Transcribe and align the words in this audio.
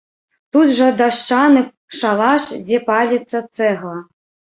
Тут 0.55 0.71
жа 0.77 0.87
дашчаны 1.01 1.61
шалаш, 2.01 2.43
дзе 2.65 2.83
паліцца 2.91 3.47
цэгла. 3.55 3.97